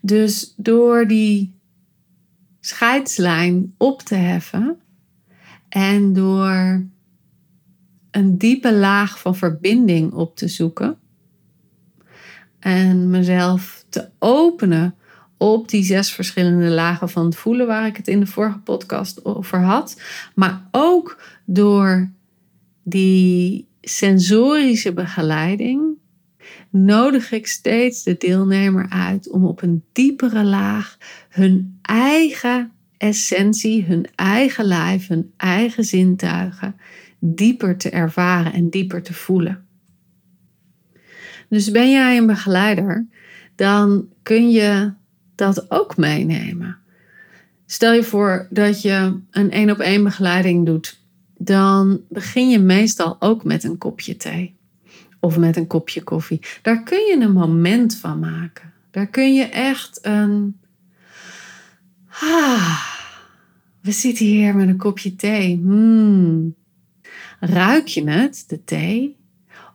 Dus 0.01 0.53
door 0.57 1.07
die 1.07 1.53
scheidslijn 2.59 3.73
op 3.77 4.01
te 4.01 4.15
heffen 4.15 4.79
en 5.69 6.13
door 6.13 6.83
een 8.11 8.37
diepe 8.37 8.73
laag 8.73 9.19
van 9.19 9.35
verbinding 9.35 10.13
op 10.13 10.35
te 10.35 10.47
zoeken 10.47 10.97
en 12.59 13.09
mezelf 13.09 13.85
te 13.89 14.09
openen 14.19 14.95
op 15.37 15.69
die 15.69 15.83
zes 15.83 16.11
verschillende 16.11 16.69
lagen 16.69 17.09
van 17.09 17.25
het 17.25 17.35
voelen 17.35 17.67
waar 17.67 17.85
ik 17.85 17.97
het 17.97 18.07
in 18.07 18.19
de 18.19 18.25
vorige 18.25 18.59
podcast 18.59 19.25
over 19.25 19.61
had, 19.61 20.01
maar 20.35 20.67
ook 20.71 21.21
door 21.45 22.09
die 22.83 23.67
sensorische 23.81 24.93
begeleiding 24.93 25.98
nodig 26.69 27.31
ik 27.31 27.47
steeds 27.47 28.03
de 28.03 28.15
deelnemer 28.17 28.89
uit 28.89 29.29
om 29.29 29.45
op 29.45 29.61
een 29.61 29.83
diepere 29.91 30.43
laag 30.43 30.97
hun 31.29 31.79
eigen 31.81 32.71
essentie, 32.97 33.85
hun 33.85 34.07
eigen 34.15 34.65
lijf, 34.65 35.07
hun 35.07 35.33
eigen 35.37 35.83
zintuigen 35.83 36.75
dieper 37.19 37.77
te 37.77 37.89
ervaren 37.89 38.53
en 38.53 38.69
dieper 38.69 39.03
te 39.03 39.13
voelen. 39.13 39.65
Dus 41.49 41.71
ben 41.71 41.91
jij 41.91 42.17
een 42.17 42.27
begeleider, 42.27 43.07
dan 43.55 44.07
kun 44.23 44.49
je 44.49 44.93
dat 45.35 45.71
ook 45.71 45.97
meenemen. 45.97 46.77
Stel 47.65 47.93
je 47.93 48.03
voor 48.03 48.47
dat 48.49 48.81
je 48.81 49.19
een 49.31 49.51
één 49.51 49.69
op 49.69 49.79
één 49.79 50.03
begeleiding 50.03 50.65
doet, 50.65 51.01
dan 51.37 52.01
begin 52.09 52.49
je 52.49 52.59
meestal 52.59 53.15
ook 53.19 53.43
met 53.43 53.63
een 53.63 53.77
kopje 53.77 54.17
thee 54.17 54.58
of 55.19 55.37
met 55.37 55.57
een 55.57 55.67
kopje 55.67 56.03
koffie. 56.03 56.41
Daar 56.61 56.83
kun 56.83 56.99
je 56.99 57.17
een 57.19 57.31
moment 57.31 57.95
van 57.95 58.19
maken. 58.19 58.73
Daar 58.91 59.07
kun 59.07 59.33
je 59.33 59.43
echt 59.43 59.99
een. 60.01 60.59
Ah, 62.09 62.83
we 63.81 63.91
zitten 63.91 64.25
hier 64.25 64.55
met 64.55 64.67
een 64.67 64.77
kopje 64.77 65.15
thee. 65.15 65.59
Hmm. 65.63 66.55
Ruik 67.39 67.87
je 67.87 68.09
het, 68.09 68.43
de 68.47 68.63
thee? 68.63 69.17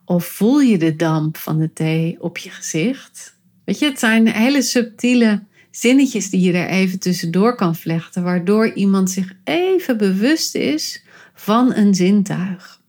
Of 0.04 0.26
voel 0.26 0.60
je 0.60 0.78
de 0.78 0.96
damp 0.96 1.36
van 1.36 1.58
de 1.58 1.72
thee 1.72 2.16
op 2.20 2.38
je 2.38 2.50
gezicht? 2.50 3.38
Weet 3.64 3.78
je, 3.78 3.84
het 3.84 3.98
zijn 3.98 4.28
hele 4.28 4.62
subtiele 4.62 5.42
zinnetjes 5.70 6.30
die 6.30 6.40
je 6.40 6.52
er 6.52 6.68
even 6.68 6.98
tussendoor 6.98 7.54
kan 7.54 7.76
vlechten, 7.76 8.22
waardoor 8.22 8.72
iemand 8.72 9.10
zich 9.10 9.32
even 9.44 9.96
bewust 9.96 10.54
is 10.54 11.04
van 11.34 11.74
een 11.74 11.94
zintuig. 11.94 12.82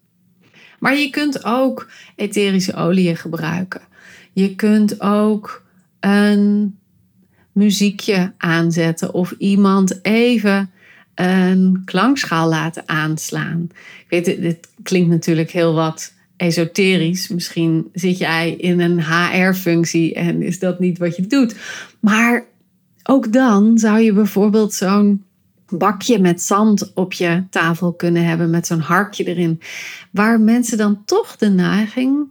Maar 0.86 0.98
je 0.98 1.10
kunt 1.10 1.44
ook 1.46 1.90
etherische 2.16 2.74
oliën 2.74 3.18
gebruiken. 3.18 3.82
Je 4.34 4.56
kunt 4.56 5.02
ook 5.02 5.64
een 6.00 6.78
muziekje 7.52 8.34
aanzetten 8.38 9.14
of 9.14 9.34
iemand 9.38 10.00
even 10.06 10.72
een 11.16 11.82
klankschaal 11.86 12.50
laten 12.50 12.84
aanslaan. 12.86 13.70
Ik 14.00 14.06
weet, 14.10 14.26
dit 14.26 14.68
klinkt 14.84 15.10
natuurlijk 15.10 15.52
heel 15.52 15.74
wat 15.74 16.14
esoterisch. 16.38 17.28
Misschien 17.28 17.90
zit 17.94 18.18
jij 18.18 18.52
in 18.52 18.80
een 18.80 19.04
HR-functie 19.04 20.14
en 20.14 20.42
is 20.42 20.60
dat 20.60 20.80
niet 20.80 20.98
wat 20.98 21.16
je 21.16 21.28
doet. 21.28 21.56
Maar 22.00 22.46
ook 23.04 23.34
dan 23.34 23.78
zou 23.78 24.00
je 24.00 24.14
bijvoorbeeld 24.14 24.74
zo'n 24.74 25.24
bakje 25.70 26.20
met 26.20 26.42
zand 26.42 26.94
op 26.94 27.14
je 27.14 27.44
tafel 27.50 27.94
kunnen 27.94 28.26
hebben 28.26 28.50
met 28.50 28.68
zo'n 28.68 28.80
harkje 28.80 29.24
erin. 29.24 29.62
Waar 30.12 30.40
mensen 30.40 30.78
dan 30.78 31.06
toch 31.06 31.36
de 31.36 31.50
neiging 31.50 32.28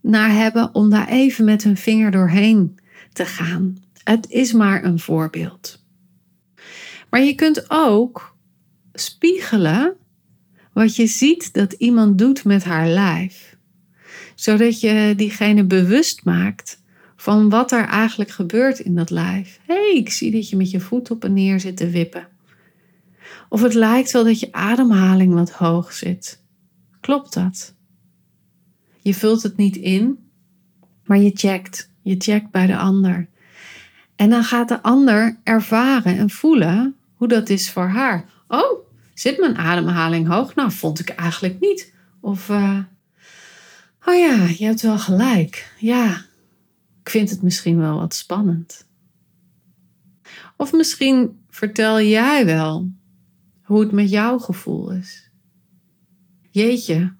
naar 0.00 0.32
hebben 0.32 0.74
om 0.74 0.90
daar 0.90 1.08
even 1.08 1.44
met 1.44 1.62
hun 1.62 1.76
vinger 1.76 2.10
doorheen 2.10 2.78
te 3.12 3.24
gaan. 3.24 3.76
Het 4.04 4.30
is 4.30 4.52
maar 4.52 4.84
een 4.84 4.98
voorbeeld. 4.98 5.84
Maar 7.10 7.22
je 7.22 7.34
kunt 7.34 7.64
ook 7.68 8.36
spiegelen 8.92 9.96
wat 10.72 10.96
je 10.96 11.06
ziet 11.06 11.52
dat 11.52 11.72
iemand 11.72 12.18
doet 12.18 12.44
met 12.44 12.64
haar 12.64 12.88
lijf. 12.88 13.56
Zodat 14.34 14.80
je 14.80 15.12
diegene 15.16 15.64
bewust 15.64 16.24
maakt 16.24 16.82
van 17.16 17.48
wat 17.48 17.72
er 17.72 17.84
eigenlijk 17.84 18.30
gebeurt 18.30 18.78
in 18.78 18.94
dat 18.94 19.10
lijf. 19.10 19.58
Hé, 19.66 19.74
hey, 19.74 19.96
ik 19.96 20.10
zie 20.10 20.30
dat 20.30 20.48
je 20.48 20.56
met 20.56 20.70
je 20.70 20.80
voet 20.80 21.10
op 21.10 21.24
en 21.24 21.32
neer 21.32 21.60
zit 21.60 21.76
te 21.76 21.90
wippen. 21.90 22.28
Of 23.48 23.62
het 23.62 23.74
lijkt 23.74 24.10
wel 24.10 24.24
dat 24.24 24.40
je 24.40 24.52
ademhaling 24.52 25.34
wat 25.34 25.50
hoog 25.50 25.92
zit. 25.92 26.42
Klopt 27.00 27.34
dat? 27.34 27.74
Je 29.00 29.14
vult 29.14 29.42
het 29.42 29.56
niet 29.56 29.76
in, 29.76 30.30
maar 31.04 31.18
je 31.18 31.30
checkt. 31.34 31.90
Je 32.02 32.14
checkt 32.18 32.50
bij 32.50 32.66
de 32.66 32.76
ander. 32.76 33.28
En 34.16 34.30
dan 34.30 34.44
gaat 34.44 34.68
de 34.68 34.82
ander 34.82 35.38
ervaren 35.42 36.18
en 36.18 36.30
voelen 36.30 36.96
hoe 37.14 37.28
dat 37.28 37.48
is 37.48 37.70
voor 37.70 37.88
haar. 37.88 38.24
Oh, 38.48 38.86
zit 39.14 39.38
mijn 39.38 39.56
ademhaling 39.56 40.26
hoog? 40.26 40.54
Nou, 40.54 40.72
vond 40.72 40.98
ik 40.98 41.08
eigenlijk 41.08 41.60
niet. 41.60 41.94
Of, 42.20 42.48
uh, 42.48 42.78
oh 44.04 44.14
ja, 44.14 44.44
je 44.58 44.64
hebt 44.64 44.80
wel 44.80 44.98
gelijk. 44.98 45.74
Ja, 45.78 46.24
ik 47.02 47.10
vind 47.10 47.30
het 47.30 47.42
misschien 47.42 47.78
wel 47.78 47.98
wat 47.98 48.14
spannend. 48.14 48.86
Of 50.56 50.72
misschien 50.72 51.44
vertel 51.50 52.00
jij 52.00 52.46
wel 52.46 52.90
hoe 53.66 53.80
het 53.80 53.92
met 53.92 54.10
jouw 54.10 54.38
gevoel 54.38 54.92
is. 54.92 55.30
Jeetje, 56.50 57.14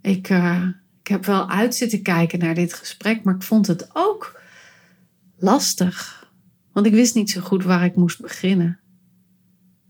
ik, 0.00 0.30
uh, 0.30 0.68
ik 1.00 1.06
heb 1.06 1.24
wel 1.24 1.48
uit 1.48 1.74
zitten 1.74 2.02
kijken 2.02 2.38
naar 2.38 2.54
dit 2.54 2.74
gesprek, 2.74 3.24
maar 3.24 3.34
ik 3.34 3.42
vond 3.42 3.66
het 3.66 3.90
ook 3.92 4.40
lastig. 5.36 6.30
Want 6.72 6.86
ik 6.86 6.92
wist 6.92 7.14
niet 7.14 7.30
zo 7.30 7.40
goed 7.40 7.64
waar 7.64 7.84
ik 7.84 7.96
moest 7.96 8.20
beginnen. 8.20 8.80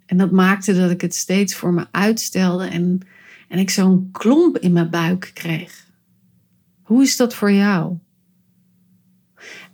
En 0.06 0.16
dat 0.16 0.30
maakte 0.30 0.74
dat 0.74 0.90
ik 0.90 1.00
het 1.00 1.14
steeds 1.14 1.54
voor 1.54 1.72
me 1.72 1.86
uitstelde 1.90 2.66
en, 2.66 3.00
en 3.48 3.58
ik 3.58 3.70
zo'n 3.70 4.08
klomp 4.12 4.58
in 4.58 4.72
mijn 4.72 4.90
buik 4.90 5.30
kreeg. 5.34 5.86
Hoe 6.82 7.02
is 7.02 7.16
dat 7.16 7.34
voor 7.34 7.52
jou? 7.52 7.98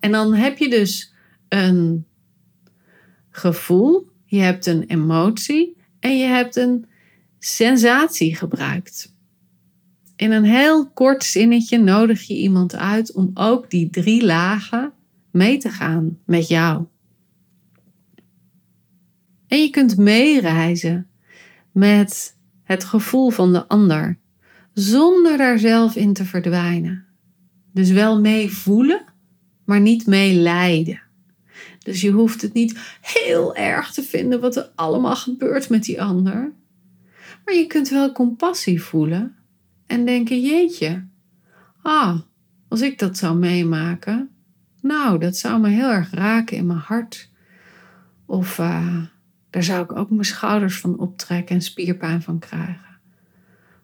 En 0.00 0.12
dan 0.12 0.34
heb 0.34 0.58
je 0.58 0.70
dus 0.70 1.14
een 1.48 2.06
gevoel, 3.30 4.07
je 4.30 4.38
hebt 4.38 4.66
een 4.66 4.82
emotie 4.82 5.76
en 6.00 6.18
je 6.18 6.24
hebt 6.24 6.56
een 6.56 6.86
sensatie 7.38 8.36
gebruikt. 8.36 9.14
In 10.16 10.32
een 10.32 10.44
heel 10.44 10.90
kort 10.90 11.24
zinnetje 11.24 11.78
nodig 11.78 12.22
je 12.22 12.34
iemand 12.34 12.76
uit 12.76 13.12
om 13.12 13.30
ook 13.34 13.70
die 13.70 13.90
drie 13.90 14.24
lagen 14.24 14.92
mee 15.30 15.58
te 15.58 15.70
gaan 15.70 16.18
met 16.24 16.48
jou. 16.48 16.84
En 19.46 19.58
je 19.58 19.70
kunt 19.70 19.96
meereizen 19.96 21.06
met 21.72 22.36
het 22.62 22.84
gevoel 22.84 23.30
van 23.30 23.52
de 23.52 23.68
ander, 23.68 24.18
zonder 24.72 25.36
daar 25.36 25.58
zelf 25.58 25.96
in 25.96 26.12
te 26.12 26.24
verdwijnen. 26.24 27.06
Dus 27.72 27.90
wel 27.90 28.20
mee 28.20 28.50
voelen, 28.50 29.04
maar 29.64 29.80
niet 29.80 30.06
mee 30.06 30.34
lijden. 30.34 31.07
Dus 31.88 32.00
je 32.00 32.10
hoeft 32.10 32.42
het 32.42 32.52
niet 32.52 32.78
heel 33.00 33.56
erg 33.56 33.92
te 33.92 34.02
vinden 34.02 34.40
wat 34.40 34.56
er 34.56 34.70
allemaal 34.74 35.16
gebeurt 35.16 35.68
met 35.68 35.82
die 35.82 36.02
ander. 36.02 36.52
Maar 37.44 37.54
je 37.54 37.66
kunt 37.66 37.88
wel 37.88 38.12
compassie 38.12 38.82
voelen 38.82 39.36
en 39.86 40.04
denken: 40.04 40.40
jeetje, 40.40 41.04
ah, 41.82 42.20
als 42.68 42.80
ik 42.80 42.98
dat 42.98 43.16
zou 43.16 43.36
meemaken, 43.38 44.30
nou, 44.80 45.18
dat 45.18 45.36
zou 45.36 45.60
me 45.60 45.68
heel 45.68 45.90
erg 45.90 46.10
raken 46.10 46.56
in 46.56 46.66
mijn 46.66 46.78
hart. 46.78 47.30
Of 48.26 48.58
uh, 48.58 48.96
daar 49.50 49.62
zou 49.62 49.84
ik 49.84 49.96
ook 49.96 50.10
mijn 50.10 50.24
schouders 50.24 50.80
van 50.80 50.98
optrekken 50.98 51.54
en 51.54 51.62
spierpijn 51.62 52.22
van 52.22 52.38
krijgen. 52.38 52.98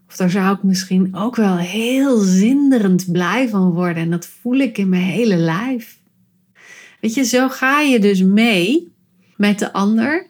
Of 0.08 0.16
daar 0.16 0.30
zou 0.30 0.56
ik 0.56 0.62
misschien 0.62 1.14
ook 1.14 1.36
wel 1.36 1.56
heel 1.56 2.18
zinderend 2.18 3.12
blij 3.12 3.48
van 3.48 3.70
worden. 3.70 4.02
En 4.02 4.10
dat 4.10 4.26
voel 4.26 4.56
ik 4.56 4.78
in 4.78 4.88
mijn 4.88 5.02
hele 5.02 5.36
lijf. 5.36 6.02
Weet 7.04 7.14
je, 7.14 7.24
zo 7.24 7.48
ga 7.48 7.80
je 7.80 7.98
dus 7.98 8.22
mee 8.22 8.92
met 9.36 9.58
de 9.58 9.72
ander 9.72 10.26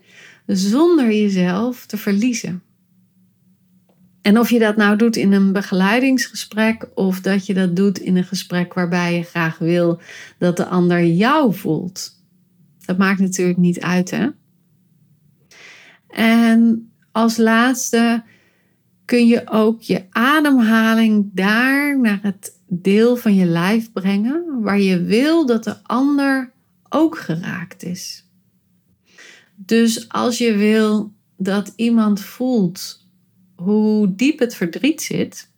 zonder 0.47 1.07
jezelf 1.13 1.87
te 1.87 1.97
verliezen. 1.97 2.63
En 4.23 4.39
of 4.39 4.51
je 4.51 4.59
dat 4.59 4.77
nou 4.77 4.97
doet 4.97 5.17
in 5.17 5.33
een 5.33 5.53
begeleidingsgesprek 5.53 6.89
of 6.95 7.21
dat 7.21 7.47
je 7.47 7.55
dat 7.55 7.77
doet 7.77 7.99
in 7.99 8.17
een 8.17 8.25
gesprek 8.25 8.75
waarbij 8.75 9.17
je 9.17 9.23
graag 9.23 9.59
wil 9.59 10.01
dat 10.39 10.57
de 10.57 10.67
ander 10.67 11.05
jou 11.07 11.55
voelt. 11.55 12.11
Dat 12.85 12.99
maakt 12.99 13.21
natuurlijk 13.21 13.59
niet 13.59 13.81
uit, 13.81 14.11
hè? 14.11 14.29
En 16.09 16.93
als 17.13 17.37
laatste 17.37 18.23
kun 19.05 19.27
je 19.27 19.43
ook 19.51 19.83
je 19.83 20.05
ademhaling 20.11 21.31
daar 21.33 22.01
naar 22.01 22.19
het 22.23 22.59
deel 22.69 23.17
van 23.17 23.35
je 23.35 23.45
lijf 23.45 23.93
brengen 23.93 24.61
waar 24.61 24.81
je 24.81 25.03
wil 25.03 25.47
dat 25.47 25.65
de 25.65 25.83
ander 25.83 26.53
ook 26.95 27.19
geraakt 27.19 27.83
is. 27.83 28.27
Dus 29.55 30.09
als 30.09 30.39
je 30.39 30.57
wil 30.57 31.13
dat 31.37 31.73
iemand 31.77 32.21
voelt 32.21 33.09
hoe 33.55 34.15
diep 34.15 34.39
het 34.39 34.55
verdriet 34.55 35.03
zit, 35.03 35.51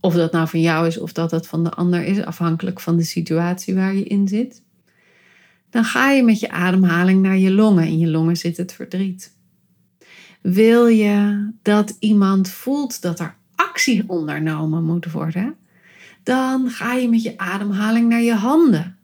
of 0.00 0.14
dat 0.14 0.32
nou 0.32 0.48
van 0.48 0.60
jou 0.60 0.86
is 0.86 0.98
of 0.98 1.12
dat 1.12 1.30
dat 1.30 1.46
van 1.46 1.64
de 1.64 1.70
ander 1.70 2.04
is, 2.04 2.24
afhankelijk 2.24 2.80
van 2.80 2.96
de 2.96 3.02
situatie 3.02 3.74
waar 3.74 3.94
je 3.94 4.04
in 4.04 4.28
zit, 4.28 4.62
dan 5.70 5.84
ga 5.84 6.10
je 6.10 6.22
met 6.22 6.40
je 6.40 6.50
ademhaling 6.50 7.22
naar 7.22 7.38
je 7.38 7.50
longen. 7.50 7.86
In 7.86 7.98
je 7.98 8.08
longen 8.08 8.36
zit 8.36 8.56
het 8.56 8.72
verdriet. 8.72 9.36
Wil 10.40 10.86
je 10.86 11.48
dat 11.62 11.96
iemand 11.98 12.48
voelt 12.48 13.02
dat 13.02 13.20
er 13.20 13.36
actie 13.54 14.04
ondernomen 14.06 14.84
moet 14.84 15.12
worden, 15.12 15.56
dan 16.22 16.70
ga 16.70 16.94
je 16.94 17.08
met 17.08 17.22
je 17.22 17.38
ademhaling 17.38 18.08
naar 18.08 18.22
je 18.22 18.34
handen. 18.34 18.98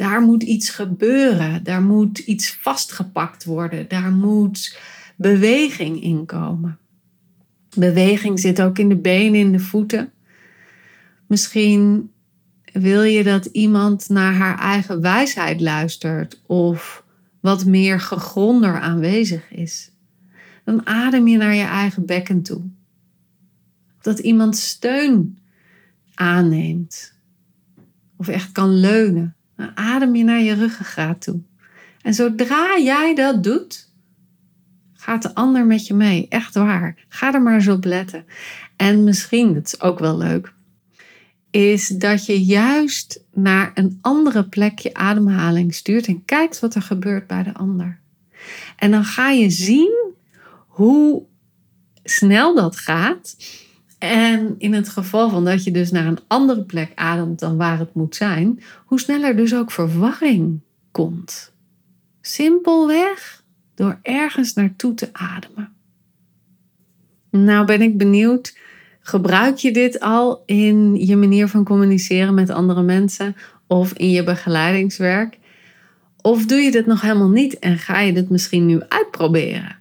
Daar 0.00 0.20
moet 0.20 0.42
iets 0.42 0.70
gebeuren, 0.70 1.62
daar 1.62 1.82
moet 1.82 2.18
iets 2.18 2.52
vastgepakt 2.52 3.44
worden, 3.44 3.88
daar 3.88 4.12
moet 4.12 4.78
beweging 5.16 6.02
in 6.02 6.26
komen. 6.26 6.78
Beweging 7.76 8.40
zit 8.40 8.62
ook 8.62 8.78
in 8.78 8.88
de 8.88 8.96
benen, 8.96 9.40
in 9.40 9.52
de 9.52 9.58
voeten. 9.58 10.12
Misschien 11.26 12.10
wil 12.72 13.02
je 13.02 13.22
dat 13.22 13.44
iemand 13.44 14.08
naar 14.08 14.34
haar 14.34 14.58
eigen 14.58 15.00
wijsheid 15.00 15.60
luistert 15.60 16.40
of 16.46 17.04
wat 17.40 17.64
meer 17.64 18.00
gegronder 18.00 18.80
aanwezig 18.80 19.50
is. 19.50 19.90
Dan 20.64 20.86
adem 20.86 21.28
je 21.28 21.36
naar 21.36 21.54
je 21.54 21.64
eigen 21.64 22.06
bekken 22.06 22.42
toe. 22.42 22.62
Dat 24.00 24.18
iemand 24.18 24.56
steun 24.56 25.38
aanneemt 26.14 27.14
of 28.16 28.28
echt 28.28 28.52
kan 28.52 28.70
leunen. 28.74 29.34
Adem 29.74 30.14
je 30.14 30.24
naar 30.24 30.40
je 30.40 30.54
ruggengraat 30.54 31.22
toe. 31.22 31.40
En 32.02 32.14
zodra 32.14 32.78
jij 32.78 33.14
dat 33.14 33.42
doet, 33.42 33.92
gaat 34.92 35.22
de 35.22 35.34
ander 35.34 35.66
met 35.66 35.86
je 35.86 35.94
mee. 35.94 36.26
Echt 36.28 36.54
waar. 36.54 37.04
Ga 37.08 37.34
er 37.34 37.42
maar 37.42 37.54
eens 37.54 37.68
op 37.68 37.84
letten. 37.84 38.24
En 38.76 39.04
misschien, 39.04 39.54
dat 39.54 39.66
is 39.66 39.80
ook 39.80 39.98
wel 39.98 40.16
leuk, 40.16 40.52
is 41.50 41.88
dat 41.88 42.26
je 42.26 42.44
juist 42.44 43.24
naar 43.32 43.70
een 43.74 43.98
andere 44.00 44.44
plek 44.44 44.78
je 44.78 44.94
ademhaling 44.94 45.74
stuurt 45.74 46.06
en 46.06 46.24
kijkt 46.24 46.60
wat 46.60 46.74
er 46.74 46.82
gebeurt 46.82 47.26
bij 47.26 47.42
de 47.42 47.54
ander. 47.54 48.00
En 48.76 48.90
dan 48.90 49.04
ga 49.04 49.30
je 49.30 49.50
zien 49.50 50.12
hoe 50.66 51.22
snel 52.04 52.54
dat 52.54 52.76
gaat. 52.76 53.36
En 54.00 54.54
in 54.58 54.74
het 54.74 54.88
geval 54.88 55.30
van 55.30 55.44
dat 55.44 55.64
je 55.64 55.70
dus 55.70 55.90
naar 55.90 56.06
een 56.06 56.18
andere 56.26 56.62
plek 56.62 56.92
ademt 56.94 57.38
dan 57.38 57.56
waar 57.56 57.78
het 57.78 57.94
moet 57.94 58.16
zijn, 58.16 58.62
hoe 58.84 59.00
sneller 59.00 59.36
dus 59.36 59.54
ook 59.54 59.70
verwarring 59.70 60.60
komt. 60.90 61.52
Simpelweg 62.20 63.44
door 63.74 63.98
ergens 64.02 64.54
naartoe 64.54 64.94
te 64.94 65.08
ademen. 65.12 65.72
Nou 67.30 67.66
ben 67.66 67.82
ik 67.82 67.98
benieuwd, 67.98 68.58
gebruik 69.00 69.56
je 69.56 69.72
dit 69.72 70.00
al 70.00 70.42
in 70.46 71.06
je 71.06 71.16
manier 71.16 71.48
van 71.48 71.64
communiceren 71.64 72.34
met 72.34 72.50
andere 72.50 72.82
mensen 72.82 73.36
of 73.66 73.92
in 73.92 74.10
je 74.10 74.24
begeleidingswerk? 74.24 75.38
Of 76.22 76.46
doe 76.46 76.58
je 76.58 76.70
dit 76.70 76.86
nog 76.86 77.00
helemaal 77.00 77.28
niet 77.28 77.58
en 77.58 77.78
ga 77.78 78.00
je 78.00 78.12
dit 78.12 78.30
misschien 78.30 78.66
nu 78.66 78.80
uitproberen? 78.88 79.76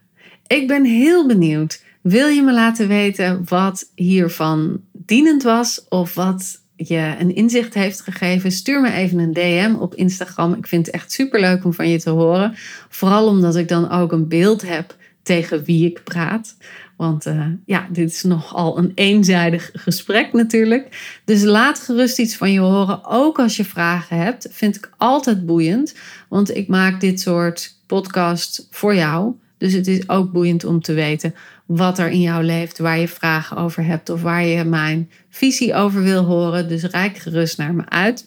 Ik 0.48 0.68
ben 0.68 0.86
heel 0.86 1.28
benieuwd. 1.28 1.84
Wil 2.10 2.28
je 2.28 2.42
me 2.42 2.54
laten 2.54 2.88
weten 2.88 3.42
wat 3.46 3.92
hiervan 3.96 4.82
dienend 4.92 5.44
was 5.44 5.86
of 5.90 6.14
wat 6.14 6.62
je 6.76 7.16
een 7.20 7.36
inzicht 7.36 7.74
heeft 7.74 8.02
gegeven, 8.02 8.52
stuur 8.52 8.82
me 8.82 8.92
even 8.92 9.20
een 9.20 9.34
DM 9.34 9.76
op 9.80 9.96
Instagram. 9.96 10.54
Ik 10.54 10.68
vind 10.68 10.86
het 10.86 10.96
echt 10.96 11.12
super 11.12 11.40
leuk 11.40 11.66
om 11.66 11.74
van 11.74 11.90
je 11.90 12.00
te 12.00 12.10
horen. 12.10 12.54
Vooral 12.90 13.28
omdat 13.28 13.56
ik 13.56 13.68
dan 13.68 13.90
ook 13.90 14.12
een 14.12 14.28
beeld 14.28 14.62
heb 14.62 14.96
tegen 15.24 15.64
wie 15.64 15.86
ik 15.86 16.04
praat. 16.04 16.58
Want 16.98 17.28
uh, 17.28 17.46
ja, 17.66 17.88
dit 17.92 18.10
is 18.10 18.24
nogal 18.24 18.78
een 18.78 18.92
eenzijdig 18.96 19.70
gesprek 19.74 20.34
natuurlijk. 20.34 21.20
Dus 21.26 21.44
laat 21.44 21.80
gerust 21.80 22.20
iets 22.20 22.36
van 22.36 22.52
je 22.52 22.60
horen. 22.60 23.06
Ook 23.06 23.40
als 23.40 23.56
je 23.56 23.66
vragen 23.66 24.18
hebt. 24.18 24.48
Vind 24.52 24.76
ik 24.76 24.90
altijd 24.98 25.46
boeiend. 25.46 25.96
Want 26.30 26.56
ik 26.56 26.68
maak 26.68 27.00
dit 27.00 27.20
soort 27.20 27.76
podcast 27.86 28.68
voor 28.70 28.96
jou. 28.96 29.34
Dus 29.60 29.74
het 29.74 29.88
is 29.88 30.10
ook 30.10 30.32
boeiend 30.32 30.64
om 30.64 30.82
te 30.82 30.94
weten 30.94 31.36
wat 31.66 32.00
er 32.00 32.10
in 32.10 32.22
jou 32.22 32.44
leeft, 32.44 32.78
waar 32.78 33.00
je 33.00 33.08
vragen 33.08 33.58
over 33.58 33.86
hebt 33.86 34.10
of 34.10 34.22
waar 34.22 34.46
je 34.46 34.64
mijn 34.64 35.10
visie 35.30 35.74
over 35.74 36.04
wil 36.04 36.24
horen. 36.24 36.68
Dus 36.68 36.84
rijk 36.84 37.18
gerust 37.18 37.58
naar 37.58 37.74
me 37.74 37.90
uit. 37.90 38.26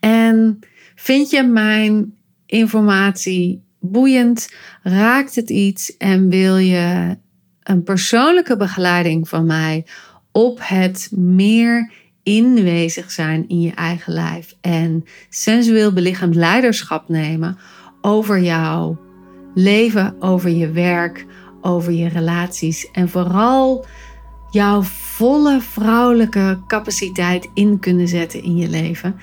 En 0.00 0.58
vind 0.94 1.30
je 1.30 1.42
mijn 1.42 2.14
informatie 2.46 3.62
boeiend? 3.80 4.54
Raakt 4.82 5.34
het 5.34 5.50
iets 5.50 5.96
en 5.96 6.28
wil 6.28 6.56
je 6.56 7.16
een 7.62 7.82
persoonlijke 7.82 8.56
begeleiding 8.56 9.28
van 9.28 9.46
mij 9.46 9.86
op 10.32 10.58
het 10.62 11.08
meer 11.12 11.92
inwezig 12.22 13.10
zijn 13.10 13.48
in 13.48 13.60
je 13.60 13.72
eigen 13.72 14.12
lijf 14.12 14.54
en 14.60 15.04
sensueel 15.28 15.92
belichaamd 15.92 16.34
leiderschap 16.34 17.08
nemen 17.08 17.58
over 18.00 18.42
jouw 18.42 18.98
leven, 19.54 20.16
over 20.20 20.50
je 20.50 20.70
werk, 20.70 21.26
over 21.60 21.92
je 21.92 22.08
relaties 22.08 22.90
en 22.90 23.08
vooral 23.08 23.86
jouw 24.50 24.82
volle 24.82 25.60
vrouwelijke 25.60 26.58
capaciteit 26.66 27.50
in 27.54 27.78
kunnen 27.78 28.08
zetten 28.08 28.42
in 28.42 28.56
je 28.56 28.68
leven. 28.68 29.16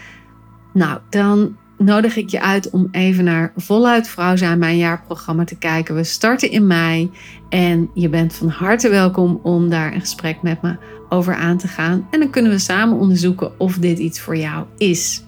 Nou, 0.73 0.99
dan 1.09 1.57
nodig 1.77 2.15
ik 2.15 2.29
je 2.29 2.41
uit 2.41 2.69
om 2.69 2.87
even 2.91 3.23
naar 3.23 3.51
Voluit 3.55 4.07
Vrouw 4.07 4.35
zijn, 4.35 4.59
mijn 4.59 4.77
jaarprogramma 4.77 5.43
te 5.43 5.57
kijken. 5.57 5.95
We 5.95 6.03
starten 6.03 6.51
in 6.51 6.67
mei 6.67 7.11
en 7.49 7.89
je 7.93 8.09
bent 8.09 8.33
van 8.33 8.49
harte 8.49 8.89
welkom 8.89 9.39
om 9.43 9.69
daar 9.69 9.93
een 9.93 9.99
gesprek 9.99 10.41
met 10.41 10.61
me 10.61 10.77
over 11.09 11.35
aan 11.35 11.57
te 11.57 11.67
gaan. 11.67 12.07
En 12.11 12.19
dan 12.19 12.29
kunnen 12.29 12.51
we 12.51 12.59
samen 12.59 12.97
onderzoeken 12.97 13.59
of 13.59 13.77
dit 13.77 13.99
iets 13.99 14.19
voor 14.19 14.37
jou 14.37 14.65
is. 14.77 15.23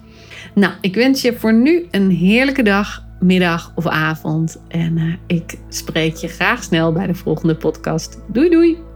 Nou, 0.56 0.74
ik 0.82 0.96
wens 0.96 1.22
je 1.22 1.34
voor 1.38 1.54
nu 1.54 1.86
een 1.92 2.10
heerlijke 2.10 2.64
dag, 2.64 3.06
middag 3.24 3.72
of 3.76 3.88
avond. 3.88 4.62
En 4.68 4.98
uh, 4.98 5.14
ik 5.28 5.58
spreek 5.70 6.16
je 6.16 6.28
graag 6.28 6.64
snel 6.64 6.92
bij 6.92 7.08
de 7.08 7.16
volgende 7.16 7.56
podcast. 7.56 8.20
Doei 8.28 8.50
doei! 8.50 8.93